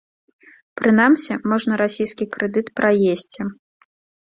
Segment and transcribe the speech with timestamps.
[0.81, 3.41] Прынамсі, можна расійскі крэдыт праесці.